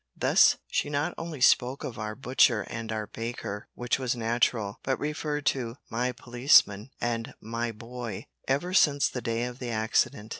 [0.17, 4.97] Thus she not only spoke of our butcher and our baker, which was natural, but
[4.99, 10.29] referred to "my policeman" and "my boy" ever since the day of the accident.